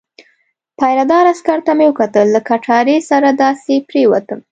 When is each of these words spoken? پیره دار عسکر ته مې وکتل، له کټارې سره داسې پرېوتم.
پیره 0.79 1.05
دار 1.11 1.25
عسکر 1.33 1.59
ته 1.65 1.71
مې 1.77 1.85
وکتل، 1.89 2.27
له 2.35 2.39
کټارې 2.49 2.97
سره 3.09 3.29
داسې 3.43 3.73
پرېوتم. 3.89 4.39